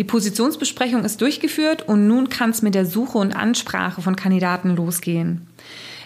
Die 0.00 0.04
Positionsbesprechung 0.04 1.04
ist 1.04 1.20
durchgeführt 1.20 1.86
und 1.86 2.06
nun 2.06 2.30
kann 2.30 2.48
es 2.48 2.62
mit 2.62 2.74
der 2.74 2.86
Suche 2.86 3.18
und 3.18 3.36
Ansprache 3.36 4.00
von 4.00 4.16
Kandidaten 4.16 4.74
losgehen. 4.74 5.46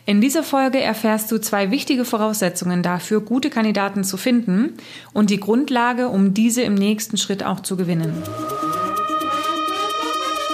In 0.04 0.20
dieser 0.20 0.42
Folge 0.42 0.80
erfährst 0.80 1.30
du 1.30 1.40
zwei 1.40 1.70
wichtige 1.70 2.04
Voraussetzungen 2.04 2.82
dafür, 2.82 3.20
gute 3.20 3.50
Kandidaten 3.50 4.02
zu 4.02 4.16
finden 4.16 4.72
und 5.12 5.30
die 5.30 5.38
Grundlage, 5.38 6.08
um 6.08 6.34
diese 6.34 6.62
im 6.62 6.74
nächsten 6.74 7.18
Schritt 7.18 7.44
auch 7.44 7.60
zu 7.60 7.76
gewinnen. 7.76 8.12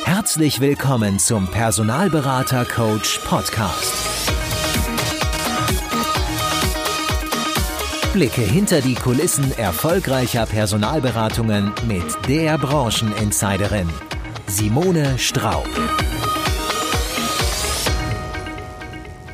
Herzlich 0.05 0.61
willkommen 0.61 1.19
zum 1.19 1.47
Personalberater 1.47 2.67
Coach 2.67 3.21
Podcast. 3.21 4.20
Blicke 8.13 8.41
hinter 8.41 8.81
die 8.81 8.97
Kulissen 8.97 9.57
erfolgreicher 9.57 10.45
Personalberatungen 10.45 11.73
mit 11.87 12.05
der 12.29 12.59
Brancheninsiderin 12.59 13.89
Simone 14.49 15.17
Straub. 15.17 15.69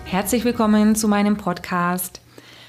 Herzlich 0.04 0.44
willkommen 0.44 0.94
zu 0.94 1.08
meinem 1.08 1.38
Podcast. 1.38 2.20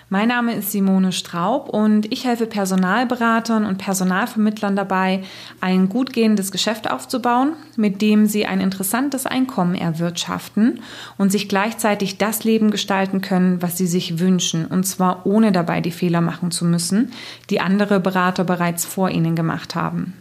Mein 0.10 0.30
Name 0.30 0.54
ist 0.54 0.72
Simone 0.72 1.12
Straub 1.12 1.68
und 1.68 2.10
ich 2.14 2.24
helfe 2.24 2.46
Personalberatern 2.46 3.66
und 3.66 3.78
Personalvermittlern 3.78 4.74
dabei, 4.74 5.22
ein 5.60 5.90
gut 5.90 6.14
gehendes 6.14 6.54
Geschäft 6.54 6.90
aufzubauen, 6.90 7.54
mit 7.76 8.02
dem 8.02 8.26
sie 8.26 8.46
ein 8.46 8.62
interessantes 8.62 9.26
Einkommen 9.26 9.76
erwirtschaften 9.76 10.80
und 11.18 11.34
sich 11.34 11.50
gleichzeitig 11.50 12.18
das 12.18 12.46
Leben 12.46 12.72
gestalten 12.72 13.20
können, 13.20 13.62
was 13.62 13.78
sie 13.78 13.88
sich 13.88 14.18
wünschen, 14.18 14.66
und 14.66 14.86
zwar 14.86 15.26
ohne 15.26 15.52
dabei 15.52 15.82
die 15.82 15.92
Fehler 15.92 16.22
machen 16.22 16.52
zu 16.52 16.64
müssen, 16.64 17.12
die 17.50 17.60
andere 17.60 18.00
Berater 18.00 18.46
bereits 18.46 18.86
vor 18.86 19.10
ihnen 19.10 19.36
gemacht 19.36 19.76
haben. 19.76 20.14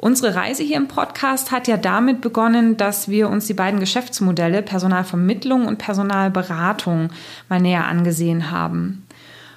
Unsere 0.00 0.36
Reise 0.36 0.62
hier 0.62 0.76
im 0.76 0.86
Podcast 0.86 1.50
hat 1.50 1.66
ja 1.66 1.76
damit 1.76 2.20
begonnen, 2.20 2.76
dass 2.76 3.08
wir 3.08 3.28
uns 3.28 3.48
die 3.48 3.54
beiden 3.54 3.80
Geschäftsmodelle 3.80 4.62
Personalvermittlung 4.62 5.66
und 5.66 5.78
Personalberatung 5.78 7.10
mal 7.48 7.60
näher 7.60 7.84
angesehen 7.86 8.52
haben. 8.52 9.04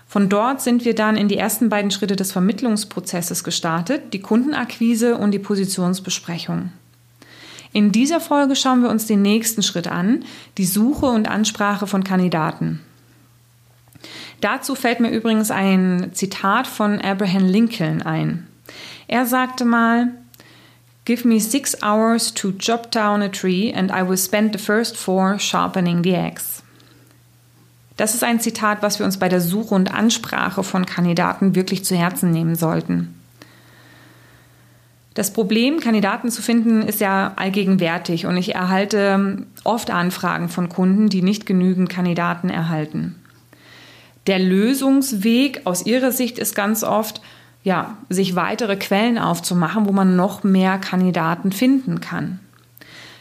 Von 0.08 0.30
dort 0.30 0.59
sind 0.59 0.84
wir 0.84 0.95
dann 0.95 1.16
in 1.16 1.28
die 1.28 1.38
ersten 1.38 1.69
beiden 1.69 1.92
Schritte 1.92 2.16
des 2.16 2.31
Vermittlungsprozesses 2.31 3.44
gestartet, 3.44 4.14
die 4.14 4.19
Kundenakquise 4.19 5.16
und 5.16 5.31
die 5.31 5.39
Positionsbesprechung. 5.39 6.73
In 7.72 7.92
dieser 7.92 8.19
Folge 8.19 8.56
schauen 8.56 8.81
wir 8.81 8.89
uns 8.89 9.06
den 9.06 9.22
nächsten 9.22 9.62
Schritt 9.62 9.88
an, 9.88 10.25
die 10.58 10.66
Suche 10.66 11.06
und 11.06 11.30
Ansprache 11.30 11.86
von 11.86 12.03
Kandidaten. 12.03 12.81
Dazu 14.42 14.73
fällt 14.73 15.00
mir 15.00 15.12
übrigens 15.12 15.52
ein 15.52 16.09
Zitat 16.14 16.66
von 16.66 17.00
Abraham 17.00 17.45
Lincoln 17.45 18.02
ein. 18.02 18.47
Er 19.08 19.25
sagte 19.28 19.66
mal, 19.66 20.12
Give 21.05 21.27
me 21.27 21.39
six 21.39 21.75
hours 21.81 22.31
to 22.35 22.52
chop 22.52 22.91
down 22.91 23.21
a 23.21 23.30
tree 23.30 23.71
and 23.73 23.91
I 23.91 24.03
will 24.07 24.17
spend 24.17 24.53
the 24.53 24.59
first 24.59 24.95
four 24.95 25.39
sharpening 25.39 26.03
the 26.03 26.16
axe. 26.16 26.61
Das 27.97 28.16
ist 28.16 28.23
ein 28.23 28.39
Zitat, 28.39 28.81
was 28.81 28.99
wir 28.99 29.05
uns 29.05 29.17
bei 29.17 29.29
der 29.29 29.41
Suche 29.41 29.75
und 29.75 29.94
Ansprache 29.94 30.63
von 30.63 30.85
Kandidaten 30.85 31.55
wirklich 31.55 31.83
zu 31.85 31.95
Herzen 31.95 32.31
nehmen 32.31 32.55
sollten. 32.55 33.16
Das 35.13 35.33
Problem, 35.33 35.79
Kandidaten 35.79 36.31
zu 36.31 36.41
finden, 36.41 36.83
ist 36.83 37.02
ja 37.02 37.33
allgegenwärtig 37.35 38.25
und 38.25 38.38
ich 38.38 38.55
erhalte 38.55 39.45
oft 39.66 39.91
Anfragen 39.91 40.47
von 40.47 40.69
Kunden, 40.69 41.09
die 41.09 41.22
nicht 41.22 41.45
genügend 41.45 41.89
Kandidaten 41.89 42.49
erhalten. 42.49 43.17
Der 44.27 44.39
Lösungsweg 44.39 45.61
aus 45.66 45.85
ihrer 45.85 46.11
Sicht 46.11 46.39
ist 46.39 46.55
ganz 46.55 46.83
oft, 46.83 47.22
ja, 47.64 47.98
sich 48.09 48.36
weitere 48.36 48.76
Quellen 48.76 49.17
aufzumachen, 49.17 49.86
wo 49.88 49.92
man 49.92 50.16
noch 50.16 50.44
mehr 50.44 50.78
Kandidaten 50.78 51.52
finden 51.52 52.02
kann. 52.02 52.40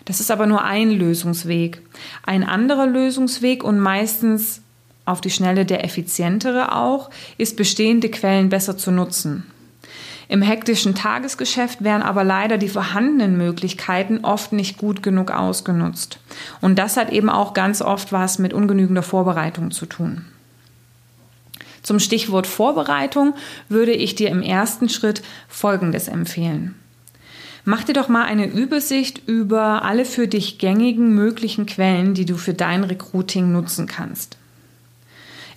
Das 0.07 0.21
ist 0.21 0.31
aber 0.31 0.47
nur 0.47 0.65
ein 0.65 0.91
Lösungsweg. 0.91 1.83
Ein 2.25 2.43
anderer 2.43 2.87
Lösungsweg 2.87 3.63
und 3.63 3.79
meistens 3.79 4.63
auf 5.05 5.21
die 5.21 5.31
Schnelle 5.31 5.67
der 5.67 5.85
effizientere 5.85 6.75
auch, 6.75 7.11
ist 7.37 7.57
bestehende 7.57 8.11
Quellen 8.11 8.49
besser 8.49 8.77
zu 8.77 8.91
nutzen. 8.91 9.45
Im 10.29 10.43
hektischen 10.43 10.95
Tagesgeschäft 10.95 11.83
werden 11.83 12.03
aber 12.03 12.23
leider 12.23 12.57
die 12.57 12.69
vorhandenen 12.69 13.37
Möglichkeiten 13.37 14.21
oft 14.23 14.53
nicht 14.53 14.79
gut 14.79 15.03
genug 15.03 15.33
ausgenutzt. 15.33 16.21
Und 16.61 16.79
das 16.79 16.97
hat 16.97 17.11
eben 17.11 17.29
auch 17.29 17.53
ganz 17.53 17.83
oft 17.83 18.13
was 18.13 18.39
mit 18.39 18.53
ungenügender 18.53 19.03
Vorbereitung 19.03 19.73
zu 19.73 19.87
tun. 19.87 20.25
Zum 21.83 21.99
Stichwort 21.99 22.47
Vorbereitung 22.47 23.35
würde 23.69 23.93
ich 23.93 24.15
dir 24.15 24.29
im 24.29 24.43
ersten 24.43 24.89
Schritt 24.89 25.23
Folgendes 25.49 26.09
empfehlen. 26.09 26.75
Mach 27.65 27.85
dir 27.85 27.93
doch 27.93 28.09
mal 28.09 28.25
eine 28.25 28.47
Übersicht 28.47 29.23
über 29.27 29.85
alle 29.85 30.05
für 30.05 30.27
dich 30.27 30.59
gängigen 30.59 31.15
möglichen 31.15 31.67
Quellen, 31.67 32.15
die 32.15 32.25
du 32.25 32.37
für 32.37 32.55
dein 32.55 32.85
Recruiting 32.85 33.53
nutzen 33.53 33.87
kannst. 33.87 34.39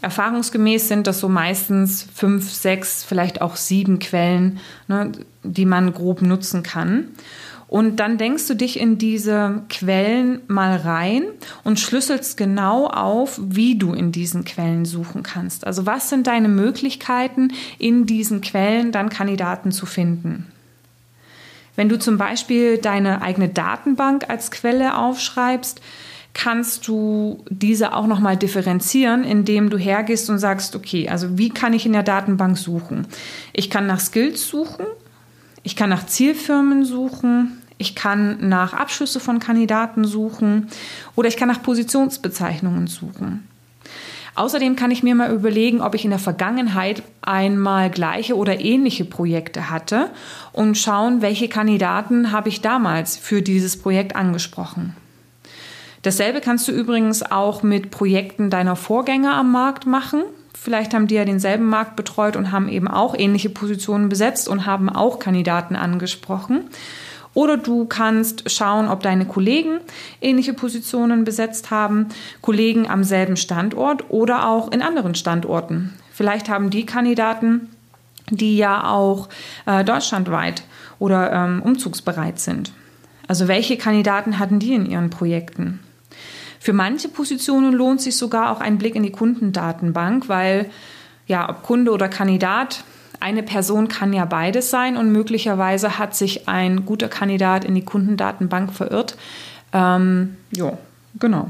Erfahrungsgemäß 0.02 0.90
sind 0.90 1.08
das 1.08 1.22
so 1.22 1.30
meistens 1.30 2.06
fünf, 2.14 2.52
sechs, 2.52 3.06
vielleicht 3.06 3.42
auch 3.42 3.56
sieben 3.56 4.00
Quellen, 4.00 4.60
ne, 4.90 5.14
die 5.44 5.66
man 5.66 5.94
grob 5.94 6.22
nutzen 6.22 6.62
kann. 6.62 7.08
Und 7.74 7.96
dann 7.96 8.20
denkst 8.20 8.48
du 8.48 8.54
dich 8.54 8.80
in 8.80 9.00
diese 9.00 9.64
Quellen 9.68 10.42
mal 10.46 10.76
rein 10.76 11.24
und 11.64 11.80
schlüsselst 11.80 12.38
genau 12.38 12.86
auf, 12.86 13.42
wie 13.44 13.80
du 13.80 13.94
in 13.94 14.12
diesen 14.12 14.46
Quellen 14.46 14.86
suchen 14.86 15.24
kannst. 15.24 15.66
Also 15.66 15.88
was 15.88 16.08
sind 16.08 16.28
deine 16.28 16.50
Möglichkeiten, 16.50 17.52
in 17.80 18.06
diesen 18.06 18.42
Quellen 18.42 18.92
dann 18.92 19.10
Kandidaten 19.10 19.72
zu 19.72 19.88
finden? 19.88 20.52
Wenn 21.76 21.90
du 21.90 21.98
zum 21.98 22.20
Beispiel 22.20 22.78
deine 22.78 23.24
eigene 23.24 23.50
Datenbank 23.50 24.30
als 24.30 24.52
Quelle 24.52 24.96
aufschreibst, 24.96 25.82
kannst 26.36 26.88
du 26.88 27.44
diese 27.50 27.96
auch 27.96 28.06
nochmal 28.06 28.38
differenzieren, 28.38 29.24
indem 29.24 29.72
du 29.72 29.80
hergehst 29.80 30.30
und 30.30 30.38
sagst, 30.38 30.76
okay, 30.76 31.10
also 31.10 31.40
wie 31.40 31.50
kann 31.50 31.74
ich 31.74 31.88
in 31.88 31.94
der 31.94 32.04
Datenbank 32.04 32.56
suchen? 32.56 33.08
Ich 33.52 33.72
kann 33.72 33.88
nach 33.88 34.00
Skills 34.00 34.48
suchen, 34.48 34.86
ich 35.64 35.76
kann 35.76 35.90
nach 35.90 36.06
Zielfirmen 36.06 36.86
suchen, 36.86 37.63
ich 37.84 37.96
kann 37.96 38.48
nach 38.48 38.74
Abschlüsse 38.74 39.20
von 39.20 39.40
Kandidaten 39.40 40.06
suchen 40.06 40.70
oder 41.18 41.28
ich 41.28 41.36
kann 41.36 41.50
nach 41.50 41.62
Positionsbezeichnungen 41.62 42.88
suchen. 42.88 43.46
Außerdem 44.36 44.78
kann 44.78 44.90
ich 44.90 45.04
mir 45.04 45.16
mal 45.16 45.32
überlegen, 45.32 45.82
ob 45.82 45.94
ich 45.94 46.06
in 46.06 46.10
der 46.10 46.20
Vergangenheit 46.20 47.04
einmal 47.22 47.92
gleiche 47.92 48.38
oder 48.38 48.62
ähnliche 48.62 49.04
Projekte 49.04 49.70
hatte 49.70 50.10
und 50.54 50.78
schauen, 50.78 51.22
welche 51.22 51.50
Kandidaten 51.50 52.32
habe 52.32 52.48
ich 52.48 52.62
damals 52.62 53.18
für 53.18 53.42
dieses 53.42 53.78
Projekt 53.78 54.16
angesprochen. 54.16 54.96
Dasselbe 56.04 56.40
kannst 56.40 56.68
du 56.70 56.72
übrigens 56.72 57.22
auch 57.22 57.64
mit 57.64 57.92
Projekten 57.92 58.50
deiner 58.50 58.78
Vorgänger 58.78 59.36
am 59.36 59.52
Markt 59.52 59.86
machen. 59.86 60.24
Vielleicht 60.54 60.94
haben 60.94 61.08
die 61.08 61.16
ja 61.16 61.26
denselben 61.26 61.68
Markt 61.68 61.98
betreut 61.98 62.38
und 62.38 62.52
haben 62.52 62.70
eben 62.70 62.88
auch 62.88 63.16
ähnliche 63.16 63.50
Positionen 63.50 64.10
besetzt 64.10 64.48
und 64.48 64.66
haben 64.66 64.90
auch 64.90 65.20
Kandidaten 65.20 65.76
angesprochen. 65.76 66.70
Oder 67.34 67.58
du 67.58 67.86
kannst 67.86 68.50
schauen, 68.52 68.88
ob 68.88 69.02
deine 69.02 69.26
Kollegen 69.26 69.80
ähnliche 70.22 70.54
Positionen 70.54 71.24
besetzt 71.24 71.72
haben, 71.72 72.10
Kollegen 72.42 72.90
am 72.90 73.04
selben 73.04 73.38
Standort 73.38 74.10
oder 74.10 74.48
auch 74.48 74.72
in 74.72 74.82
anderen 74.82 75.16
Standorten. 75.16 75.94
Vielleicht 76.12 76.48
haben 76.48 76.70
die 76.70 76.86
Kandidaten, 76.86 77.70
die 78.30 78.58
ja 78.58 78.90
auch 78.90 79.30
äh, 79.66 79.84
deutschlandweit 79.84 80.64
oder 81.00 81.32
ähm, 81.32 81.62
umzugsbereit 81.64 82.40
sind. 82.40 82.72
Also 83.28 83.48
welche 83.48 83.78
Kandidaten 83.78 84.38
hatten 84.38 84.60
die 84.60 84.74
in 84.74 84.86
ihren 84.86 85.10
Projekten? 85.10 85.80
Für 86.60 86.74
manche 86.74 87.10
Positionen 87.10 87.74
lohnt 87.74 88.00
sich 88.00 88.16
sogar 88.16 88.52
auch 88.52 88.62
ein 88.62 88.78
Blick 88.78 88.96
in 88.96 89.04
die 89.04 89.12
Kundendatenbank, 89.12 90.30
weil 90.30 90.70
ja, 91.28 91.50
ob 91.50 91.64
Kunde 91.64 91.92
oder 91.92 92.10
Kandidat, 92.10 92.84
eine 93.24 93.42
Person 93.42 93.88
kann 93.88 94.12
ja 94.14 94.26
beides 94.26 94.70
sein 94.70 94.98
und 94.98 95.12
möglicherweise 95.12 95.98
hat 95.98 96.16
sich 96.16 96.48
ein 96.48 96.86
guter 96.86 97.08
Kandidat 97.08 97.64
in 97.64 97.74
die 97.74 97.86
Kundendatenbank 97.86 98.74
verirrt. 98.74 99.16
Ähm, 99.72 100.36
ja, 100.52 100.78
genau. 101.20 101.50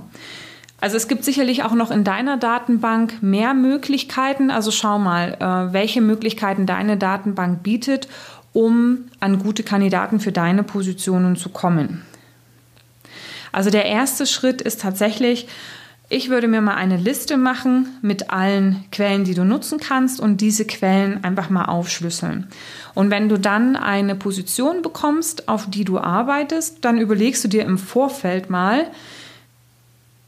Also 0.80 0.98
es 0.98 1.08
gibt 1.08 1.24
sicherlich 1.24 1.64
auch 1.64 1.74
noch 1.74 1.92
in 1.92 2.04
deiner 2.04 2.38
Datenbank 2.38 3.24
mehr 3.24 3.54
Möglichkeiten. 3.54 4.52
Also 4.52 4.70
schau 4.70 5.00
mal, 5.00 5.34
äh, 5.40 5.74
welche 5.74 6.02
Möglichkeiten 6.02 6.66
deine 6.66 6.96
Datenbank 6.96 7.64
bietet, 7.64 8.08
um 8.54 9.06
an 9.20 9.40
gute 9.40 9.64
Kandidaten 9.64 10.20
für 10.20 10.32
deine 10.32 10.64
Positionen 10.64 11.36
zu 11.38 11.50
kommen. 11.50 12.04
Also 13.52 13.70
der 13.70 13.86
erste 13.86 14.26
Schritt 14.28 14.62
ist 14.62 14.82
tatsächlich, 14.82 15.48
ich 16.14 16.30
würde 16.30 16.48
mir 16.48 16.62
mal 16.62 16.76
eine 16.76 16.98
Liste 16.98 17.38
machen 17.38 17.88
mit 18.04 18.30
allen 18.30 18.86
Quellen, 18.92 19.24
die 19.24 19.34
du 19.34 19.44
nutzen 19.44 19.80
kannst 19.80 20.20
und 20.20 20.42
diese 20.42 20.64
Quellen 20.66 21.24
einfach 21.24 21.50
mal 21.50 21.66
aufschlüsseln. 21.66 22.48
Und 22.94 23.10
wenn 23.10 23.30
du 23.30 23.40
dann 23.40 23.76
eine 23.76 24.14
Position 24.14 24.84
bekommst, 24.84 25.50
auf 25.50 25.68
die 25.68 25.86
du 25.86 25.98
arbeitest, 25.98 26.86
dann 26.86 27.00
überlegst 27.00 27.44
du 27.44 27.48
dir 27.48 27.64
im 27.64 27.80
Vorfeld 27.80 28.52
mal, 28.52 28.86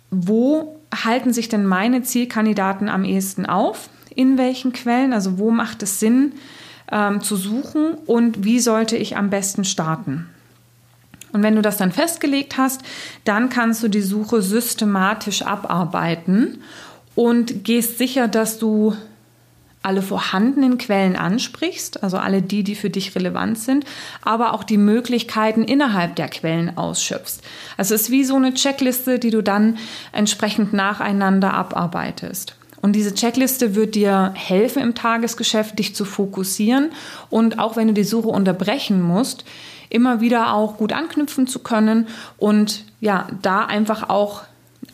wo 0.10 0.76
halten 0.92 1.34
sich 1.34 1.50
denn 1.50 1.68
meine 1.68 2.02
Zielkandidaten 2.02 2.90
am 2.90 3.04
ehesten 3.04 3.46
auf? 3.46 3.90
In 4.16 4.40
welchen 4.40 4.74
Quellen? 4.74 5.14
Also 5.14 5.38
wo 5.38 5.52
macht 5.52 5.84
es 5.84 6.00
Sinn, 6.00 6.34
ähm, 6.92 7.22
zu 7.22 7.36
suchen 7.36 7.94
und 8.08 8.44
wie 8.44 8.60
sollte 8.60 8.98
ich 8.98 9.18
am 9.18 9.30
besten 9.30 9.64
starten. 9.64 10.32
Und 11.36 11.44
wenn 11.44 11.58
du 11.58 11.62
das 11.62 11.76
dann 11.76 11.92
festgelegt 11.92 12.58
hast, 12.58 12.80
dann 13.26 13.50
kannst 13.50 13.84
du 13.84 13.90
die 13.90 14.00
Suche 14.00 14.42
systematisch 14.42 15.42
abarbeiten 15.42 16.64
und 17.14 17.66
gehst 17.66 17.98
sicher, 17.98 18.30
dass 18.30 18.58
du 18.58 18.96
alle 19.82 20.02
vorhandenen 20.02 20.78
Quellen 20.78 21.18
ansprichst, 21.18 22.04
also 22.04 22.16
alle 22.16 22.42
die, 22.42 22.64
die 22.64 22.76
für 22.76 22.90
dich 22.90 23.16
relevant 23.16 23.60
sind, 23.60 23.84
aber 24.22 24.54
auch 24.54 24.64
die 24.64 24.78
Möglichkeiten 24.78 25.66
innerhalb 25.66 26.16
der 26.16 26.30
Quellen 26.30 26.78
ausschöpfst. 26.78 27.42
Also 27.76 27.96
es 27.96 28.04
ist 28.04 28.12
wie 28.12 28.24
so 28.24 28.38
eine 28.38 28.54
Checkliste, 28.54 29.20
die 29.20 29.32
du 29.32 29.44
dann 29.44 29.78
entsprechend 30.14 30.72
nacheinander 30.72 31.54
abarbeitest. 31.54 32.56
Und 32.82 32.94
diese 32.94 33.14
Checkliste 33.14 33.76
wird 33.76 33.96
dir 33.96 34.32
helfen 34.36 34.82
im 34.82 34.96
Tagesgeschäft, 34.96 35.78
dich 35.80 35.96
zu 35.96 36.06
fokussieren 36.06 36.92
und 37.30 37.60
auch 37.60 37.76
wenn 37.76 37.90
du 37.90 37.94
die 37.94 38.06
Suche 38.06 38.30
unterbrechen 38.30 39.02
musst, 39.02 39.44
immer 39.96 40.22
wieder 40.22 40.54
auch 40.54 40.78
gut 40.78 40.94
anknüpfen 40.94 41.48
zu 41.48 41.60
können 41.60 42.08
und 42.38 42.84
ja, 43.00 43.28
da 43.42 43.66
einfach 43.66 44.10
auch 44.10 44.44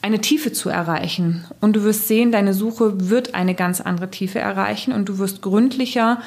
eine 0.01 0.19
Tiefe 0.19 0.51
zu 0.51 0.69
erreichen. 0.69 1.45
Und 1.59 1.75
du 1.75 1.83
wirst 1.83 2.07
sehen, 2.07 2.31
deine 2.31 2.53
Suche 2.53 3.09
wird 3.09 3.35
eine 3.35 3.55
ganz 3.55 3.81
andere 3.81 4.09
Tiefe 4.09 4.39
erreichen 4.39 4.93
und 4.93 5.09
du 5.09 5.17
wirst 5.17 5.41
gründlicher 5.41 6.21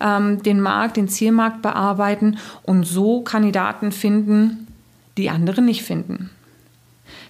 ähm, 0.00 0.42
den 0.42 0.60
Markt, 0.60 0.96
den 0.96 1.08
Zielmarkt 1.08 1.62
bearbeiten 1.62 2.38
und 2.62 2.84
so 2.84 3.20
Kandidaten 3.20 3.92
finden, 3.92 4.66
die 5.16 5.30
andere 5.30 5.60
nicht 5.60 5.82
finden. 5.82 6.30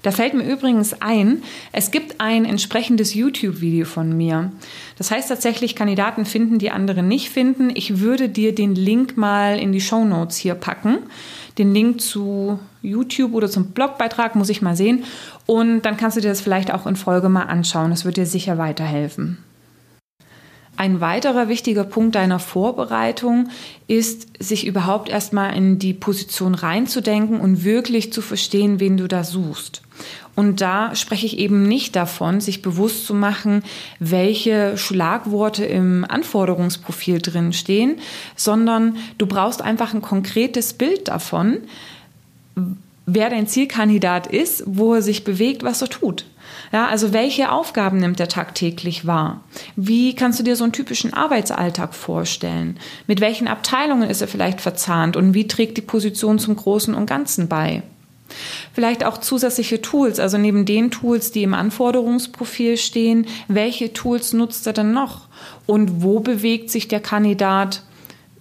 Da 0.03 0.11
fällt 0.13 0.35
mir 0.35 0.45
übrigens 0.45 1.01
ein, 1.01 1.43
es 1.73 1.91
gibt 1.91 2.21
ein 2.21 2.45
entsprechendes 2.45 3.15
YouTube-Video 3.15 3.85
von 3.85 4.17
mir. 4.17 4.51
Das 4.97 5.11
heißt 5.11 5.29
tatsächlich, 5.29 5.77
Kandidaten 5.77 6.25
finden, 6.25 6.59
die 6.59 6.71
andere 6.71 7.03
nicht 7.03 7.31
finden. 7.31 7.71
Ich 7.75 8.01
würde 8.01 8.29
dir 8.29 8.55
den 8.55 8.75
Link 8.75 9.17
mal 9.17 9.59
in 9.59 9.73
die 9.73 9.81
Show 9.81 10.05
Notes 10.05 10.37
hier 10.37 10.55
packen. 10.55 10.99
Den 11.59 11.75
Link 11.75 12.01
zu 12.01 12.59
YouTube 12.83 13.35
oder 13.35 13.51
zum 13.51 13.73
Blogbeitrag 13.73 14.37
muss 14.37 14.49
ich 14.49 14.63
mal 14.63 14.77
sehen. 14.77 15.05
Und 15.47 15.83
dann 15.83 15.97
kannst 15.97 16.17
du 16.17 16.21
dir 16.21 16.29
das 16.29 16.41
vielleicht 16.41 16.73
auch 16.73 16.87
in 16.87 16.97
Folge 16.97 17.29
mal 17.29 17.45
anschauen. 17.45 17.91
Das 17.91 18.05
wird 18.05 18.17
dir 18.17 18.27
sicher 18.27 18.57
weiterhelfen. 18.57 19.39
Ein 20.81 21.03
weiterer 21.03 21.51
wichtiger 21.51 21.85
Punkt 21.85 22.15
deiner 22.15 22.39
Vorbereitung 22.39 23.51
ist, 23.87 24.29
sich 24.43 24.67
überhaupt 24.67 25.11
erstmal 25.11 25.55
in 25.55 25.79
die 25.79 25.93
Position 25.93 26.55
reinzudenken 26.55 27.39
und 27.39 27.65
wirklich 27.65 28.15
zu 28.15 28.23
verstehen, 28.23 28.81
wen 28.81 28.97
du 28.97 29.07
da 29.07 29.23
suchst. 29.23 29.83
Und 30.37 30.63
da 30.63 30.95
spreche 30.95 31.27
ich 31.27 31.37
eben 31.37 31.65
nicht 31.65 31.97
davon, 31.97 32.41
sich 32.41 32.63
bewusst 32.63 33.05
zu 33.05 33.13
machen, 33.13 33.63
welche 33.99 34.79
Schlagworte 34.79 35.67
im 35.67 36.07
Anforderungsprofil 36.09 37.21
drin 37.21 37.53
stehen, 37.53 37.99
sondern 38.35 38.97
du 39.19 39.27
brauchst 39.27 39.61
einfach 39.61 39.93
ein 39.93 40.01
konkretes 40.01 40.73
Bild 40.73 41.09
davon, 41.09 41.59
wer 43.15 43.31
dein 43.31 43.47
Zielkandidat 43.47 44.27
ist, 44.27 44.63
wo 44.67 44.95
er 44.95 45.03
sich 45.03 45.25
bewegt, 45.25 45.63
was 45.63 45.83
er 45.83 45.89
tut. 45.89 46.25
Ja, 46.73 46.87
also 46.87 47.13
welche 47.13 47.51
Aufgaben 47.51 47.99
nimmt 47.99 48.21
er 48.21 48.29
tagtäglich 48.29 49.07
wahr? 49.07 49.43
Wie 49.77 50.15
kannst 50.15 50.39
du 50.39 50.45
dir 50.45 50.57
so 50.57 50.65
einen 50.65 50.73
typischen 50.73 51.13
Arbeitsalltag 51.13 51.95
vorstellen? 51.95 52.79
Mit 53.07 53.21
welchen 53.21 53.49
Abteilungen 53.49 54.09
ist 54.09 54.21
er 54.21 54.29
vielleicht 54.29 54.61
verzahnt 54.61 55.17
und 55.17 55.35
wie 55.35 55.49
trägt 55.49 55.77
die 55.77 55.83
Position 55.83 56.39
zum 56.39 56.57
Großen 56.57 56.95
und 56.95 57.07
Ganzen 57.07 57.49
bei? 57.49 57.83
Vielleicht 58.73 59.05
auch 59.05 59.19
zusätzliche 59.19 59.83
Tools, 59.83 60.21
also 60.21 60.39
neben 60.39 60.65
den 60.65 60.93
Tools, 60.93 61.33
die 61.33 61.43
im 61.43 61.55
Anforderungsprofil 61.55 62.77
stehen, 62.77 63.27
welche 63.49 63.93
Tools 63.93 64.33
nutzt 64.33 64.67
er 64.69 64.73
denn 64.73 64.93
noch? 64.93 65.27
Und 65.67 66.03
wo 66.03 66.21
bewegt 66.21 66.71
sich 66.71 66.87
der 66.87 67.01
Kandidat 67.01 67.83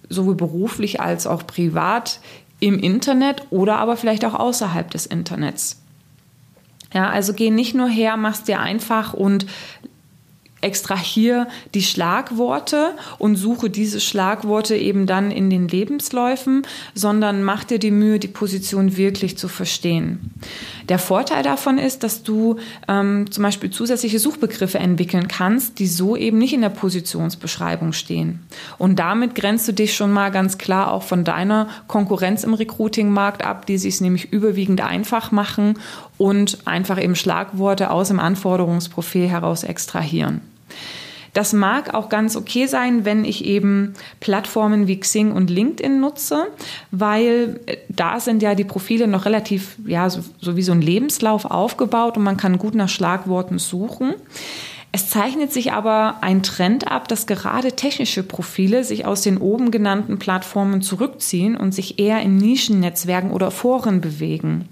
sowohl 0.08 0.34
beruflich 0.34 1.00
als 1.00 1.26
auch 1.26 1.46
privat 1.46 2.20
im 2.60 2.78
Internet 2.78 3.42
oder 3.50 3.78
aber 3.78 3.96
vielleicht 3.96 4.24
auch 4.24 4.34
außerhalb 4.34 4.90
des 4.90 5.06
Internets? 5.06 5.80
Ja, 6.92 7.08
also 7.08 7.32
geh 7.32 7.50
nicht 7.50 7.74
nur 7.74 7.88
her, 7.88 8.16
mach's 8.16 8.42
dir 8.42 8.60
einfach 8.60 9.14
und 9.14 9.46
extrahiere 10.60 11.46
die 11.74 11.82
Schlagworte 11.82 12.94
und 13.18 13.36
suche 13.36 13.70
diese 13.70 14.00
Schlagworte 14.00 14.76
eben 14.76 15.06
dann 15.06 15.30
in 15.30 15.48
den 15.48 15.68
Lebensläufen, 15.68 16.66
sondern 16.94 17.42
mach 17.42 17.64
dir 17.64 17.78
die 17.78 17.90
Mühe, 17.90 18.18
die 18.18 18.28
Position 18.28 18.96
wirklich 18.96 19.38
zu 19.38 19.48
verstehen. 19.48 20.34
Der 20.90 20.98
Vorteil 20.98 21.44
davon 21.44 21.78
ist, 21.78 22.02
dass 22.02 22.24
du 22.24 22.56
ähm, 22.88 23.30
zum 23.30 23.44
Beispiel 23.44 23.70
zusätzliche 23.70 24.18
Suchbegriffe 24.18 24.78
entwickeln 24.78 25.28
kannst, 25.28 25.78
die 25.78 25.86
so 25.86 26.16
eben 26.16 26.36
nicht 26.36 26.52
in 26.52 26.62
der 26.62 26.68
Positionsbeschreibung 26.68 27.92
stehen. 27.92 28.40
Und 28.76 28.98
damit 28.98 29.36
grenzt 29.36 29.68
du 29.68 29.72
dich 29.72 29.94
schon 29.94 30.10
mal 30.10 30.30
ganz 30.30 30.58
klar 30.58 30.90
auch 30.90 31.04
von 31.04 31.22
deiner 31.22 31.68
Konkurrenz 31.86 32.42
im 32.42 32.54
Recruiting-Markt 32.54 33.44
ab, 33.44 33.66
die 33.66 33.78
sich 33.78 34.00
nämlich 34.00 34.32
überwiegend 34.32 34.80
einfach 34.80 35.30
machen 35.30 35.78
und 36.18 36.58
einfach 36.66 37.00
eben 37.00 37.14
Schlagworte 37.14 37.92
aus 37.92 38.08
dem 38.08 38.18
Anforderungsprofil 38.18 39.28
heraus 39.28 39.62
extrahieren. 39.62 40.40
Das 41.32 41.52
mag 41.52 41.94
auch 41.94 42.08
ganz 42.08 42.36
okay 42.36 42.66
sein, 42.66 43.04
wenn 43.04 43.24
ich 43.24 43.44
eben 43.44 43.94
Plattformen 44.20 44.86
wie 44.86 44.98
Xing 44.98 45.32
und 45.32 45.50
LinkedIn 45.50 46.00
nutze, 46.00 46.46
weil 46.90 47.60
äh, 47.66 47.76
da 47.88 48.20
sind 48.20 48.42
ja 48.42 48.54
die 48.54 48.64
Profile 48.64 49.06
noch 49.06 49.24
relativ, 49.24 49.76
ja, 49.86 50.10
so, 50.10 50.20
so 50.40 50.56
wie 50.56 50.62
so 50.62 50.72
ein 50.72 50.82
Lebenslauf 50.82 51.44
aufgebaut 51.44 52.16
und 52.16 52.24
man 52.24 52.36
kann 52.36 52.58
gut 52.58 52.74
nach 52.74 52.88
Schlagworten 52.88 53.58
suchen. 53.58 54.14
Es 54.92 55.08
zeichnet 55.08 55.52
sich 55.52 55.72
aber 55.72 56.16
ein 56.20 56.42
Trend 56.42 56.90
ab, 56.90 57.06
dass 57.06 57.28
gerade 57.28 57.72
technische 57.72 58.24
Profile 58.24 58.82
sich 58.82 59.06
aus 59.06 59.22
den 59.22 59.38
oben 59.38 59.70
genannten 59.70 60.18
Plattformen 60.18 60.82
zurückziehen 60.82 61.56
und 61.56 61.72
sich 61.72 62.00
eher 62.00 62.20
in 62.22 62.36
Nischennetzwerken 62.38 63.30
oder 63.30 63.52
Foren 63.52 64.00
bewegen. 64.00 64.68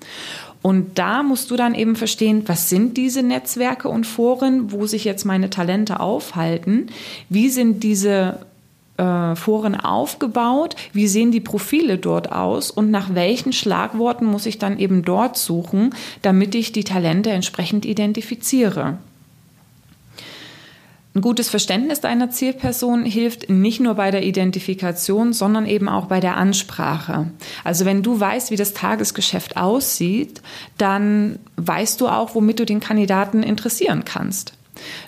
Und 0.69 0.99
da 0.99 1.23
musst 1.23 1.51
du 1.51 1.57
dann 1.57 1.75
eben 1.75 1.97
verstehen, 1.97 2.43
was 2.45 2.69
sind 2.69 2.99
diese 2.99 3.23
Netzwerke 3.23 3.89
und 3.89 4.07
Foren, 4.07 4.71
wo 4.71 4.85
sich 4.85 5.03
jetzt 5.07 5.25
meine 5.25 5.49
Talente 5.49 5.99
aufhalten? 5.99 6.89
Wie 7.31 7.49
sind 7.49 7.83
diese 7.83 8.41
äh, 8.99 9.35
Foren 9.35 9.81
aufgebaut? 9.81 10.77
Wie 10.93 11.09
sehen 11.09 11.33
die 11.33 11.41
Profile 11.41 11.97
dort 11.97 12.33
aus? 12.33 12.71
Und 12.71 12.91
nach 12.91 13.15
welchen 13.15 13.55
Schlagworten 13.55 14.27
muss 14.27 14.45
ich 14.45 14.59
dann 14.59 14.79
eben 14.79 15.03
dort 15.03 15.39
suchen, 15.39 15.95
damit 16.21 16.55
ich 16.55 16.71
die 16.71 16.85
Talente 16.85 17.31
entsprechend 17.31 17.87
identifiziere? 17.87 18.99
Ein 21.19 21.23
gutes 21.23 21.51
Verständnis 21.51 22.01
deiner 22.01 22.31
Zielperson 22.31 23.05
hilft 23.05 23.51
nicht 23.51 23.81
nur 23.81 23.95
bei 23.95 24.13
der 24.13 24.23
Identifikation, 24.23 25.33
sondern 25.33 25.67
eben 25.67 25.89
auch 25.89 26.07
bei 26.07 26.21
der 26.21 26.37
Ansprache. 26.37 27.27
Also 27.65 27.85
wenn 27.85 28.05
du 28.05 28.21
weißt, 28.21 28.53
wie 28.53 28.57
das 28.57 28.73
Tagesgeschäft 28.73 29.57
aussieht, 29.57 30.41
dann 30.77 31.41
weißt 31.57 32.01
du 32.01 32.07
auch, 32.07 32.37
womit 32.37 32.61
du 32.61 32.67
den 32.67 32.79
Kandidaten 32.79 33.43
interessieren 33.43 34.05
kannst. 34.05 34.53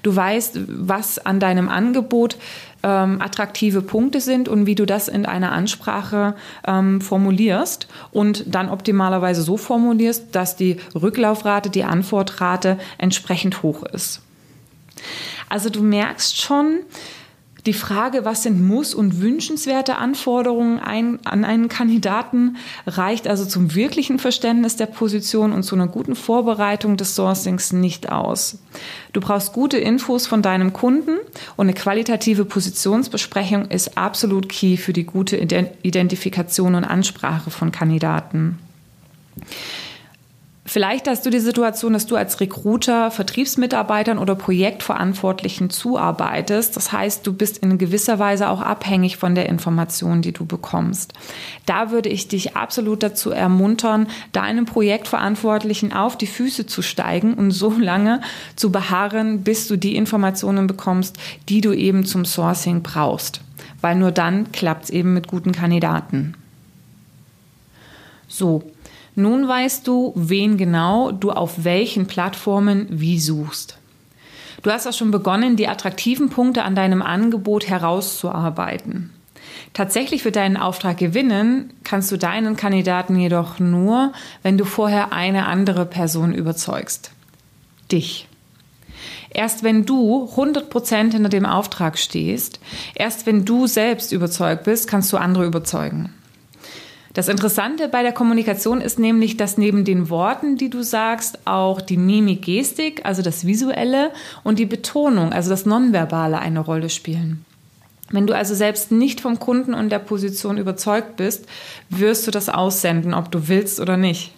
Du 0.03 0.17
weißt, 0.17 0.59
was 0.67 1.25
an 1.25 1.39
deinem 1.39 1.69
Angebot 1.69 2.37
ähm, 2.83 3.23
attraktive 3.23 3.81
Punkte 3.81 4.21
sind 4.21 4.49
und 4.49 4.67
wie 4.67 4.75
du 4.75 4.87
das 4.87 5.07
in 5.07 5.27
einer 5.27 5.53
Ansprache 5.53 6.35
ähm, 6.67 7.01
formulierst 7.01 7.87
und 8.11 8.53
dann 8.53 8.69
optimalerweise 8.69 9.43
so 9.43 9.57
formulierst, 9.57 10.35
dass 10.35 10.57
die 10.57 10.79
Rücklaufrate, 10.93 11.71
die 11.71 11.85
Antwortrate 11.85 12.81
entsprechend 12.99 13.63
hoch 13.63 13.85
ist. 13.85 14.23
Also 15.49 15.71
du 15.71 15.83
merkst 15.83 16.41
schon, 16.41 16.81
die 17.67 17.73
Frage, 17.75 18.25
was 18.25 18.43
sind 18.43 18.67
muss- 18.67 18.95
und 18.95 19.21
wünschenswerte 19.21 19.97
Anforderungen 19.97 20.79
ein, 20.79 21.19
an 21.25 21.45
einen 21.45 21.69
Kandidaten, 21.69 22.57
reicht 22.87 23.29
also 23.29 23.45
zum 23.45 23.75
wirklichen 23.75 24.19
Verständnis 24.19 24.77
der 24.77 24.87
Position 24.87 25.53
und 25.53 25.63
zu 25.63 25.75
einer 25.75 25.87
guten 25.87 26.15
Vorbereitung 26.15 26.97
des 26.97 27.15
Sourcings 27.15 27.73
nicht 27.73 28.11
aus. 28.11 28.59
Du 29.13 29.21
brauchst 29.21 29.53
gute 29.53 29.77
Infos 29.77 30.27
von 30.27 30.43
deinem 30.43 30.73
Kunden 30.73 31.19
und 31.57 31.67
eine 31.67 31.75
qualitative 31.75 32.45
Positionsbesprechung 32.45 33.67
ist 33.67 33.99
absolut 33.99 34.49
key 34.49 34.77
für 34.77 34.93
die 34.93 35.05
gute 35.05 35.37
Identifikation 35.37 36.75
und 36.75 36.85
Ansprache 36.85 37.51
von 37.51 37.73
Kandidaten. 37.73 38.59
Vielleicht 40.73 41.09
hast 41.09 41.27
du 41.27 41.31
die 41.31 41.41
Situation, 41.41 41.95
dass 41.95 42.07
du 42.07 42.15
als 42.15 42.39
Recruiter 42.39 43.11
Vertriebsmitarbeitern 43.11 44.19
oder 44.19 44.37
Projektverantwortlichen 44.37 45.69
zuarbeitest. 45.69 46.77
Das 46.77 46.93
heißt, 46.93 47.27
du 47.27 47.33
bist 47.33 47.59
in 47.59 47.77
gewisser 47.77 48.21
Weise 48.21 48.49
auch 48.49 48.61
abhängig 48.61 49.17
von 49.17 49.35
der 49.35 49.49
Information, 49.49 50.23
die 50.23 50.31
du 50.31 50.47
bekommst. 50.47 51.13
Da 51.67 51.91
würde 51.91 52.09
ich 52.09 52.29
dich 52.29 52.55
absolut 52.55 53.03
dazu 53.03 53.33
ermuntern, 53.33 54.07
deinem 54.31 54.65
Projektverantwortlichen 54.65 55.93
auf 55.93 56.17
die 56.17 56.29
Füße 56.29 56.67
zu 56.67 56.83
steigen 56.83 57.35
und 57.35 57.51
so 57.51 57.73
lange 57.73 58.21
zu 58.55 58.71
beharren, 58.71 59.43
bis 59.43 59.67
du 59.67 59.75
die 59.75 59.97
Informationen 59.97 60.69
bekommst, 60.69 61.19
die 61.49 61.63
du 61.63 61.73
eben 61.73 62.05
zum 62.05 62.25
Sourcing 62.25 62.83
brauchst. 62.83 63.41
Weil 63.81 63.97
nur 63.97 64.13
dann 64.13 64.53
klappt 64.53 64.85
es 64.85 64.91
eben 64.91 65.15
mit 65.15 65.27
guten 65.27 65.51
Kandidaten. 65.51 66.37
So, 68.29 68.63
nun 69.15 69.47
weißt 69.47 69.87
du, 69.87 70.13
wen 70.15 70.57
genau 70.57 71.13
du 71.13 71.31
auf 71.31 71.65
welchen 71.65 72.07
Plattformen 72.07 72.87
wie 72.91 73.19
suchst. 73.19 73.79
Du 74.63 74.71
hast 74.71 74.87
auch 74.87 74.93
schon 74.93 75.11
begonnen, 75.11 75.57
die 75.57 75.69
attraktiven 75.69 76.29
Punkte 76.29 76.65
an 76.65 76.75
deinem 76.75 77.03
Angebot 77.03 77.69
herauszuarbeiten. 77.69 79.11
Tatsächlich 79.73 80.23
für 80.23 80.33
deinen 80.33 80.57
Auftrag 80.57 80.99
gewinnen 80.99 81.73
kannst 81.85 82.11
du 82.13 82.17
deinen 82.17 82.57
Kandidaten 82.57 83.17
jedoch 83.17 83.59
nur, 83.59 84.13
wenn 84.43 84.59
du 84.59 84.65
vorher 84.65 85.13
eine 85.13 85.47
andere 85.47 85.87
Person 85.87 86.35
überzeugst. 86.35 87.13
Dich. 87.91 88.27
Erst 89.33 89.63
wenn 89.63 89.87
du 89.87 90.29
100% 90.37 91.13
hinter 91.13 91.29
dem 91.29 91.47
Auftrag 91.47 91.99
stehst, 91.99 92.59
erst 92.95 93.27
wenn 93.27 93.45
du 93.45 93.67
selbst 93.67 94.13
überzeugt 94.13 94.65
bist, 94.65 94.89
kannst 94.89 95.13
du 95.13 95.17
andere 95.17 95.47
überzeugen. 95.47 96.13
Das 97.13 97.29
Interessante 97.29 97.89
bei 97.89 98.03
der 98.03 98.13
Kommunikation 98.13 98.81
ist 98.81 99.01
nämlich, 99.01 99.37
dass 99.37 99.59
neben 99.59 99.85
den 99.85 100.11
Worten, 100.11 100.57
die 100.57 100.71
du 100.71 100.83
sagst, 100.83 101.41
auch 101.45 101.81
die 101.81 101.97
Mimik, 101.97 102.43
Gestik, 102.43 103.01
also 103.05 103.21
das 103.21 103.45
Visuelle 103.47 104.13
und 104.45 104.61
die 104.61 104.67
Betonung, 104.67 105.33
also 105.33 105.51
das 105.51 105.67
Nonverbale 105.67 106.39
eine 106.39 106.61
Rolle 106.61 106.89
spielen. 106.89 107.45
Wenn 108.13 108.27
du 108.27 108.35
also 108.35 108.55
selbst 108.55 108.93
nicht 108.93 109.21
vom 109.21 109.41
Kunden 109.41 109.75
und 109.75 109.91
der 109.91 109.99
Position 109.99 110.57
überzeugt 110.57 111.17
bist, 111.17 111.47
wirst 111.89 112.27
du 112.27 112.31
das 112.31 112.49
aussenden, 112.49 113.15
ob 113.15 113.31
du 113.31 113.49
willst 113.49 113.81
oder 113.81 113.97
nicht. 113.97 114.33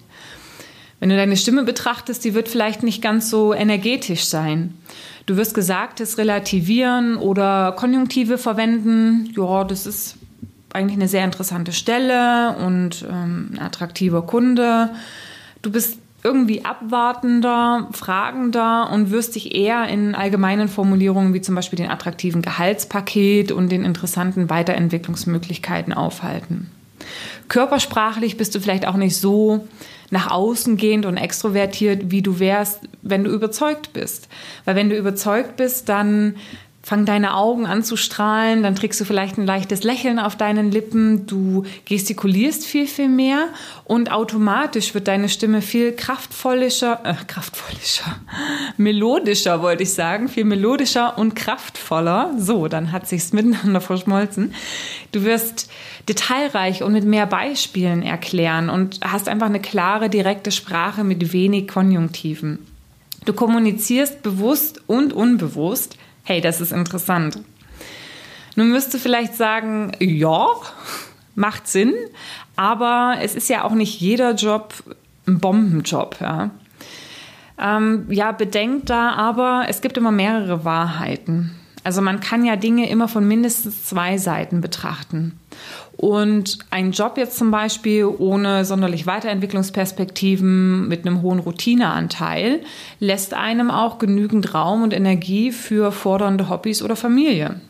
Wenn 0.99 1.09
du 1.09 1.17
deine 1.17 1.37
Stimme 1.37 1.64
betrachtest, 1.64 2.25
die 2.25 2.33
wird 2.33 2.49
vielleicht 2.49 2.83
nicht 2.83 3.02
ganz 3.02 3.29
so 3.29 3.52
energetisch 3.52 4.25
sein. 4.25 4.75
Du 5.26 5.37
wirst 5.37 5.55
Gesagtes 5.55 6.17
relativieren 6.17 7.17
oder 7.17 7.73
Konjunktive 7.73 8.38
verwenden. 8.38 9.33
Ja, 9.37 9.64
das 9.64 9.87
ist 9.87 10.17
eigentlich 10.75 10.99
eine 10.99 11.09
sehr 11.09 11.25
interessante 11.25 11.73
Stelle 11.73 12.57
und 12.57 13.07
ähm, 13.09 13.50
ein 13.52 13.59
attraktiver 13.59 14.23
Kunde. 14.23 14.91
Du 15.62 15.71
bist 15.71 15.99
irgendwie 16.25 16.64
abwartender, 16.64 17.88
fragender 17.93 18.91
und 18.91 19.11
wirst 19.11 19.35
dich 19.35 19.55
eher 19.55 19.88
in 19.88 20.14
allgemeinen 20.14 20.69
Formulierungen 20.69 21.35
wie 21.35 21.41
zum 21.41 21.55
Beispiel 21.55 21.79
den 21.79 21.91
attraktiven 21.91 22.43
Gehaltspaket 22.43 23.50
und 23.50 23.71
den 23.71 23.85
interessanten 23.85 24.49
Weiterentwicklungsmöglichkeiten 24.49 25.93
aufhalten. 25.93 26.71
Körpersprachlich 27.49 28.37
bist 28.37 28.55
du 28.55 28.61
vielleicht 28.61 28.87
auch 28.87 28.97
nicht 28.97 29.17
so 29.17 29.67
nach 30.11 30.31
außen 30.31 30.76
gehend 30.76 31.07
und 31.07 31.17
extrovertiert, 31.17 32.11
wie 32.11 32.23
du 32.23 32.38
wärst, 32.38 32.81
wenn 33.02 33.25
du 33.25 33.31
überzeugt 33.31 33.93
bist. 33.93 34.29
Weil 34.64 34.76
wenn 34.76 34.91
du 34.91 34.97
überzeugt 34.97 35.57
bist, 35.57 35.88
dann 35.88 36.37
fangen 36.83 37.07
deine 37.07 37.37
Augen 37.37 37.65
an 37.65 37.85
zu 37.85 37.97
strahlen, 37.97 38.65
dann 38.65 38.75
trägst 38.75 39.01
du 39.01 39.05
vielleicht 39.05 39.39
ein 39.39 39.47
leichtes 39.47 39.85
Lächeln 39.85 40.19
auf 40.19 40.35
deinen 40.35 40.73
Lippen, 40.73 41.27
du 41.27 41.65
gestikulierst 41.85 42.67
viel, 42.67 42.89
viel 42.89 43.09
mehr 43.09 43.49
und 43.85 44.11
automatisch 44.11 44.93
wird 44.93 45.07
deine 45.07 45.29
Stimme 45.29 45.62
viel 45.62 45.93
kraftvollischer, 45.93 47.01
äh, 47.05 47.15
kraftvollischer, 47.27 48.17
melodischer 48.77 49.62
wollte 49.62 49.85
ich 49.85 49.95
sagen, 49.95 50.29
viel 50.29 50.45
melodischer 50.45 51.19
und 51.19 51.37
kraftvoller. 51.37 52.35
So, 52.37 52.67
dann 52.67 52.91
hat 52.91 53.07
sich's 53.07 53.33
miteinander 53.33 53.81
verschmolzen. 53.81 54.53
Du 55.12 55.23
wirst 55.23 55.71
detailreich 56.09 56.83
und 56.83 56.93
mit 56.95 57.05
mehr 57.05 57.27
Beispielen 57.27 58.03
erklären 58.03 58.69
und 58.69 58.99
hast 59.05 59.29
einfach 59.29 59.47
eine 59.47 59.61
klare, 59.61 60.11
direkte 60.11 60.51
Sprache 60.51 61.05
mit 61.05 61.33
wenig 61.33 61.69
Konjunktiven. 61.69 62.59
Du 63.25 63.35
kommunizierst 63.35 64.23
bewusst 64.23 64.81
und 64.89 65.12
unbewusst 65.12 65.97
hey, 66.25 66.41
das 66.41 66.61
ist 66.61 66.73
interessant. 66.73 67.38
Nun 68.57 68.71
müsste 68.71 68.99
vielleicht 68.99 69.35
sagen, 69.35 69.93
ja, 69.99 70.47
macht 71.35 71.67
Sinn, 71.67 71.95
aber 72.57 73.17
es 73.21 73.35
ist 73.35 73.49
ja 73.49 73.64
auch 73.64 73.73
nicht 73.73 74.00
jeder 74.00 74.35
Job 74.35 74.75
ein 75.26 75.38
Bombenjob. 75.38 76.17
Ja, 76.21 76.50
ähm, 77.59 78.07
ja 78.11 78.33
bedenkt 78.33 78.91
da 78.91 79.12
aber, 79.12 79.64
es 79.69 79.81
gibt 79.81 79.97
immer 79.97 80.12
mehrere 80.12 80.64
Wahrheiten. 80.64 81.59
Also 81.85 82.00
man 82.00 82.21
kann 82.21 82.45
ja 82.45 82.57
Dinge 82.57 82.88
immer 82.88 83.09
von 83.09 83.26
mindestens 83.26 83.85
zwei 83.85 84.19
Seiten 84.19 84.61
betrachten. 84.61 85.38
Und 86.03 86.59
ein 86.71 86.91
Job 86.91 87.17
jetzt 87.17 87.37
zum 87.37 87.53
Beispiel 87.53 88.05
ohne 88.07 88.65
sonderlich 88.65 89.07
Weiterentwicklungsperspektiven 89.07 90.89
mit 90.89 91.07
einem 91.07 91.23
hohen 91.23 91.39
Routineanteil 91.39 92.59
lässt 92.99 93.35
einem 93.35 93.71
auch 93.71 94.01
genügend 94.01 94.53
Raum 94.53 94.83
und 94.83 94.93
Energie 94.93 95.53
für 95.53 95.93
fordernde 95.93 96.49
Hobbys 96.49 96.83
oder 96.83 96.97
Familie. 96.97 97.61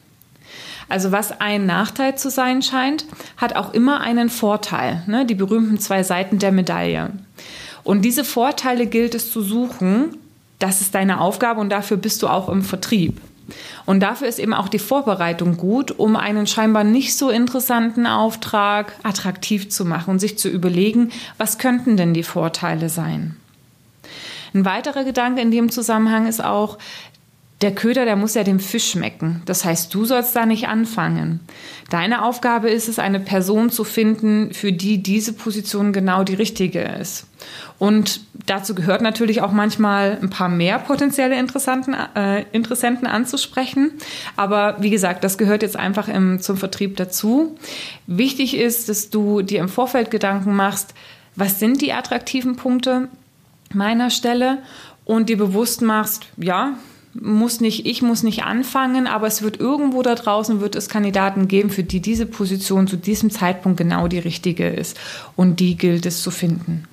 Also 0.89 1.13
was 1.13 1.43
ein 1.43 1.67
Nachteil 1.67 2.17
zu 2.17 2.31
sein 2.31 2.63
scheint, 2.63 3.05
hat 3.37 3.55
auch 3.55 3.75
immer 3.75 4.01
einen 4.01 4.31
Vorteil, 4.31 5.03
ne? 5.07 5.27
die 5.27 5.35
berühmten 5.35 5.79
zwei 5.79 6.03
Seiten 6.03 6.39
der 6.39 6.53
Medaille. 6.53 7.11
Und 7.85 8.01
diese 8.01 8.25
Vorteile 8.25 8.87
gilt 8.87 9.15
es 9.15 9.31
zu 9.31 9.43
suchen. 9.43 10.17
Das 10.59 10.81
ist 10.81 10.95
deine 10.95 11.21
Aufgabe 11.21 11.61
und 11.61 11.69
dafür 11.69 11.99
bist 11.99 12.23
du 12.23 12.29
auch 12.29 12.49
im 12.49 12.63
Vertrieb. 12.63 13.21
Und 13.85 14.01
dafür 14.01 14.29
ist 14.29 14.39
eben 14.39 14.55
auch 14.55 14.69
die 14.69 14.79
Vorbereitung 14.79 15.57
gut, 15.57 15.91
um 15.91 16.17
einen 16.17 16.47
scheinbar 16.47 16.85
nicht 16.85 17.17
so 17.17 17.31
interessanten 17.31 18.07
Auftrag 18.07 18.93
attraktiv 19.03 19.71
zu 19.71 19.85
machen 19.85 20.11
und 20.11 20.19
sich 20.19 20.39
zu 20.39 20.49
überlegen, 20.49 21.11
was 21.39 21.59
könnten 21.59 21.97
denn 21.97 22.15
die 22.15 22.23
Vorteile 22.23 22.89
sein. 22.89 23.37
Ein 24.55 24.65
weiterer 24.65 25.05
Gedanke 25.05 25.41
in 25.41 25.51
dem 25.51 25.71
Zusammenhang 25.71 26.27
ist 26.27 26.45
auch, 26.45 26.79
der 27.63 27.75
Köder, 27.75 28.05
der 28.05 28.17
muss 28.17 28.35
ja 28.35 28.43
dem 28.43 28.59
Fisch 28.59 28.91
schmecken. 28.91 29.43
Das 29.45 29.65
heißt, 29.65 29.95
du 29.95 30.05
sollst 30.05 30.35
da 30.35 30.47
nicht 30.47 30.67
anfangen. 30.67 31.41
Deine 31.91 32.25
Aufgabe 32.25 32.71
ist 32.71 32.89
es, 32.89 32.99
eine 32.99 33.21
Person 33.21 33.71
zu 33.71 33.85
finden, 33.85 34.53
für 34.53 34.73
die 34.73 35.03
diese 35.03 35.33
Position 35.33 35.93
genau 35.93 36.25
die 36.25 36.35
richtige 36.35 36.81
ist. 36.81 37.27
Und 37.79 38.21
dazu 38.47 38.75
gehört 38.75 39.01
natürlich 39.01 39.43
auch 39.43 39.53
manchmal 39.53 40.19
ein 40.21 40.31
paar 40.31 40.49
mehr 40.49 40.79
potenzielle 40.79 41.39
Interessanten, 41.39 41.95
äh, 42.15 42.45
Interessenten 42.53 43.07
anzusprechen. 43.07 43.93
Aber 44.37 44.77
wie 44.81 44.91
gesagt, 44.91 45.23
das 45.23 45.39
gehört 45.39 45.63
jetzt 45.63 45.77
einfach 45.77 46.09
im, 46.09 46.41
zum 46.41 46.57
Vertrieb 46.57 46.97
dazu. 46.97 47.57
Wichtig 48.07 48.57
ist, 48.57 48.89
dass 48.89 49.11
du 49.11 49.43
dir 49.43 49.61
im 49.61 49.69
Vorfeld 49.69 50.11
Gedanken 50.11 50.55
machst, 50.55 50.95
was 51.37 51.61
sind 51.61 51.81
die 51.81 51.93
attraktiven 51.93 52.57
Punkte 52.57 53.09
meiner 53.73 54.11
Stelle 54.11 54.59
und 55.05 55.29
dir 55.29 55.39
bewusst 55.39 55.83
machst, 55.83 56.27
ja, 56.37 56.75
muss 57.15 57.61
nicht, 57.61 57.87
ich 57.87 58.03
muss 58.03 58.23
nicht 58.23 58.45
anfangen, 58.45 59.07
aber 59.07 59.27
es 59.27 59.43
wird 59.43 59.61
irgendwo 59.61 60.03
da 60.03 60.15
draußen 60.15 60.61
wird 60.61 60.75
es 60.75 60.89
Kandidaten 60.89 61.49
geben, 61.49 61.71
für 61.71 61.85
die 61.85 62.01
diese 62.01 62.27
Position 62.27 62.87
zu 62.87 62.97
diesem 62.97 63.31
Zeitpunkt 63.31 63.79
genau 63.79 64.09
die 64.09 64.19
richtige 64.19 64.69
ist. 64.69 64.99
Und 65.37 65.61
die 65.61 65.77
gilt 65.77 66.07
es 66.07 66.23
zu 66.23 66.31
finden. 66.31 66.85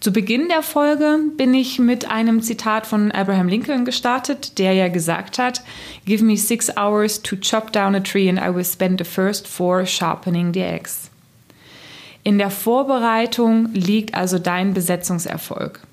Zu 0.00 0.12
Beginn 0.12 0.48
der 0.48 0.62
Folge 0.62 1.18
bin 1.36 1.54
ich 1.54 1.78
mit 1.78 2.10
einem 2.10 2.42
Zitat 2.42 2.86
von 2.86 3.10
Abraham 3.12 3.48
Lincoln 3.48 3.84
gestartet, 3.84 4.58
der 4.58 4.72
ja 4.72 4.88
gesagt 4.88 5.38
hat, 5.38 5.62
Give 6.04 6.22
me 6.22 6.36
six 6.36 6.70
hours 6.76 7.22
to 7.22 7.36
chop 7.36 7.72
down 7.72 7.94
a 7.94 8.00
tree 8.00 8.28
and 8.28 8.38
I 8.38 8.54
will 8.54 8.64
spend 8.64 9.00
the 9.00 9.04
first 9.04 9.48
four 9.48 9.86
sharpening 9.86 10.52
the 10.52 10.62
axe. 10.62 11.10
In 12.22 12.38
der 12.38 12.50
Vorbereitung 12.50 13.72
liegt 13.72 14.14
also 14.14 14.38
dein 14.38 14.74
Besetzungserfolg. 14.74 15.85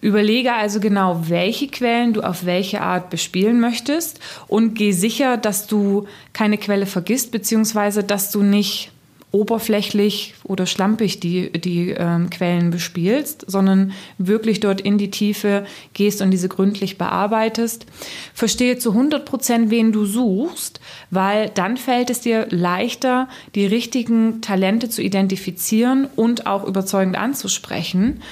Überlege 0.00 0.54
also 0.54 0.80
genau, 0.80 1.28
welche 1.28 1.68
Quellen 1.68 2.12
du 2.14 2.22
auf 2.22 2.46
welche 2.46 2.80
Art 2.80 3.10
bespielen 3.10 3.60
möchtest 3.60 4.20
und 4.48 4.74
geh 4.74 4.92
sicher, 4.92 5.36
dass 5.36 5.66
du 5.66 6.06
keine 6.32 6.58
Quelle 6.58 6.86
vergisst, 6.86 7.32
beziehungsweise 7.32 8.02
dass 8.02 8.30
du 8.30 8.42
nicht 8.42 8.92
oberflächlich 9.32 10.34
oder 10.42 10.66
schlampig 10.66 11.20
die, 11.20 11.52
die 11.52 11.90
ähm, 11.90 12.30
Quellen 12.30 12.70
bespielst, 12.70 13.44
sondern 13.46 13.92
wirklich 14.18 14.58
dort 14.58 14.80
in 14.80 14.98
die 14.98 15.10
Tiefe 15.10 15.66
gehst 15.94 16.20
und 16.20 16.32
diese 16.32 16.48
gründlich 16.48 16.98
bearbeitest. 16.98 17.86
Verstehe 18.34 18.78
zu 18.78 18.90
100 18.90 19.24
Prozent, 19.24 19.70
wen 19.70 19.92
du 19.92 20.04
suchst, 20.04 20.80
weil 21.10 21.48
dann 21.50 21.76
fällt 21.76 22.10
es 22.10 22.20
dir 22.20 22.48
leichter, 22.50 23.28
die 23.54 23.66
richtigen 23.66 24.40
Talente 24.40 24.88
zu 24.88 25.00
identifizieren 25.00 26.08
und 26.16 26.46
auch 26.46 26.64
überzeugend 26.64 27.16
anzusprechen. 27.16 28.22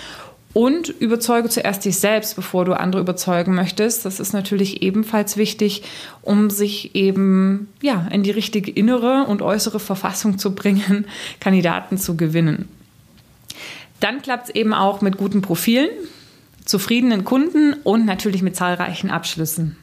Und 0.54 0.88
überzeuge 0.88 1.50
zuerst 1.50 1.84
dich 1.84 1.98
selbst, 1.98 2.34
bevor 2.34 2.64
du 2.64 2.72
andere 2.72 3.02
überzeugen 3.02 3.54
möchtest. 3.54 4.04
Das 4.04 4.18
ist 4.18 4.32
natürlich 4.32 4.82
ebenfalls 4.82 5.36
wichtig, 5.36 5.82
um 6.22 6.48
sich 6.50 6.94
eben 6.94 7.68
ja, 7.82 8.08
in 8.10 8.22
die 8.22 8.30
richtige 8.30 8.70
innere 8.70 9.24
und 9.28 9.42
äußere 9.42 9.78
Verfassung 9.78 10.38
zu 10.38 10.54
bringen, 10.54 11.06
Kandidaten 11.40 11.98
zu 11.98 12.16
gewinnen. 12.16 12.68
Dann 14.00 14.22
klappt 14.22 14.48
es 14.48 14.54
eben 14.54 14.72
auch 14.72 15.00
mit 15.00 15.16
guten 15.18 15.42
Profilen, 15.42 15.90
zufriedenen 16.64 17.24
Kunden 17.24 17.74
und 17.84 18.06
natürlich 18.06 18.42
mit 18.42 18.56
zahlreichen 18.56 19.10
Abschlüssen. 19.10 19.76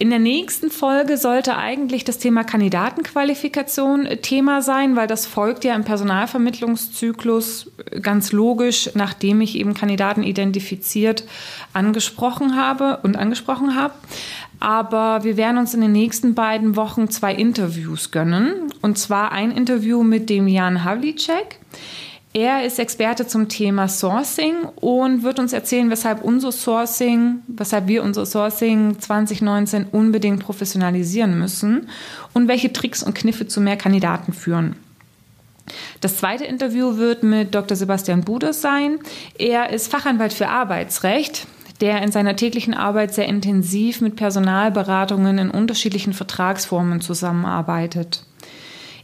In 0.00 0.10
der 0.10 0.20
nächsten 0.20 0.70
Folge 0.70 1.16
sollte 1.16 1.56
eigentlich 1.56 2.04
das 2.04 2.18
Thema 2.18 2.44
Kandidatenqualifikation 2.44 4.06
äh, 4.06 4.18
Thema 4.18 4.62
sein, 4.62 4.94
weil 4.94 5.08
das 5.08 5.26
folgt 5.26 5.64
ja 5.64 5.74
im 5.74 5.82
Personalvermittlungszyklus 5.82 7.72
äh, 7.90 7.98
ganz 7.98 8.30
logisch, 8.30 8.90
nachdem 8.94 9.40
ich 9.40 9.56
eben 9.56 9.74
Kandidaten 9.74 10.22
identifiziert 10.22 11.24
angesprochen 11.72 12.54
habe 12.54 13.00
und 13.02 13.16
angesprochen 13.16 13.74
habe. 13.74 13.94
Aber 14.60 15.24
wir 15.24 15.36
werden 15.36 15.58
uns 15.58 15.74
in 15.74 15.80
den 15.80 15.90
nächsten 15.90 16.36
beiden 16.36 16.76
Wochen 16.76 17.10
zwei 17.10 17.34
Interviews 17.34 18.12
gönnen. 18.12 18.72
Und 18.80 18.98
zwar 18.98 19.32
ein 19.32 19.50
Interview 19.50 20.04
mit 20.04 20.30
dem 20.30 20.46
Jan 20.46 20.84
Havlicek. 20.84 21.58
Er 22.38 22.64
ist 22.64 22.78
Experte 22.78 23.26
zum 23.26 23.48
Thema 23.48 23.88
Sourcing 23.88 24.62
und 24.76 25.24
wird 25.24 25.40
uns 25.40 25.52
erzählen, 25.52 25.90
weshalb 25.90 26.22
unser 26.22 26.52
Sourcing, 26.52 27.40
weshalb 27.48 27.88
wir 27.88 28.04
unser 28.04 28.26
Sourcing 28.26 28.96
2019 29.00 29.86
unbedingt 29.90 30.38
professionalisieren 30.38 31.36
müssen 31.36 31.88
und 32.34 32.46
welche 32.46 32.72
Tricks 32.72 33.02
und 33.02 33.16
Kniffe 33.16 33.48
zu 33.48 33.60
mehr 33.60 33.76
Kandidaten 33.76 34.32
führen. 34.32 34.76
Das 36.00 36.18
zweite 36.18 36.44
Interview 36.44 36.96
wird 36.96 37.24
mit 37.24 37.56
Dr. 37.56 37.76
Sebastian 37.76 38.22
Budes 38.22 38.62
sein. 38.62 39.00
Er 39.36 39.70
ist 39.70 39.90
Fachanwalt 39.90 40.32
für 40.32 40.46
Arbeitsrecht, 40.46 41.48
der 41.80 42.02
in 42.02 42.12
seiner 42.12 42.36
täglichen 42.36 42.72
Arbeit 42.72 43.14
sehr 43.14 43.26
intensiv 43.26 44.00
mit 44.00 44.14
Personalberatungen 44.14 45.38
in 45.38 45.50
unterschiedlichen 45.50 46.12
Vertragsformen 46.12 47.00
zusammenarbeitet. 47.00 48.27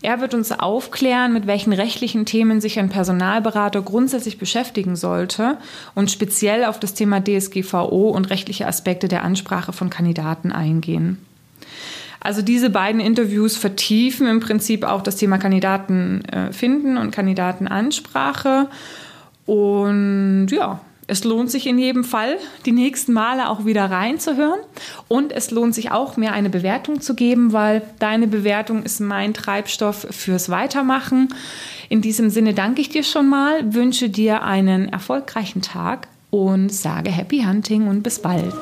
Er 0.05 0.21
wird 0.21 0.35
uns 0.35 0.53
aufklären, 0.53 1.33
mit 1.33 1.47
welchen 1.47 1.73
rechtlichen 1.73 2.27
Themen 2.27 2.61
sich 2.61 2.79
ein 2.79 2.91
Personalberater 2.91 3.81
grundsätzlich 3.81 4.37
beschäftigen 4.37 4.97
sollte 4.97 5.57
und 5.95 6.11
speziell 6.11 6.67
auf 6.67 6.79
das 6.79 6.93
Thema 6.93 7.23
DSGVO 7.25 8.11
und 8.11 8.29
rechtliche 8.29 8.67
Aspekte 8.67 9.09
der 9.09 9.25
Ansprache 9.25 9.73
von 9.73 9.89
Kandidaten 9.89 10.53
eingehen. 10.53 11.25
Also 12.21 12.43
diese 12.43 12.69
beiden 12.69 13.01
Interviews 13.01 13.57
vertiefen 13.57 14.27
im 14.27 14.41
Prinzip 14.41 14.85
auch 14.85 15.01
das 15.01 15.17
Thema 15.17 15.39
Kandidaten 15.39 16.23
äh, 16.27 16.53
finden 16.53 16.99
und 16.99 17.11
Kandidatenansprache. 17.11 18.69
Und 19.47 20.49
ja, 20.51 20.81
es 21.07 21.25
lohnt 21.25 21.51
sich 21.51 21.67
in 21.67 21.79
jedem 21.79 22.05
Fall, 22.05 22.39
die 22.65 22.73
nächsten 22.73 23.13
Male 23.13 23.49
auch 23.49 23.65
wieder 23.67 23.91
reinzuhören. 23.91 24.61
Und 25.09 25.33
es 25.33 25.51
lohnt 25.51 25.75
sich 25.75 25.91
auch, 25.91 26.17
mir 26.17 26.33
eine 26.33 26.51
Bewertung 26.51 27.01
zu 27.01 27.15
geben, 27.15 27.53
weil 27.53 27.83
deine 27.99 28.27
Bewertung 28.27 28.83
ist 28.83 29.01
mein 29.01 29.35
Treibstoff 29.35 30.07
fürs 30.11 30.49
Weitermachen. 30.49 31.29
In 31.89 32.01
diesem 32.01 32.31
Sinne 32.31 32.55
danke 32.55 32.81
ich 32.81 32.89
dir 32.89 33.05
schon 33.05 33.29
mal, 33.29 33.75
wünsche 33.75 34.09
dir 34.09 34.43
einen 34.43 34.89
erfolgreichen 34.89 35.63
Tag 35.63 36.09
und 36.31 36.73
sage 36.73 37.11
Happy 37.11 37.43
Hunting 37.43 37.87
und 37.87 38.03
bis 38.03 38.21
bald. 38.21 38.55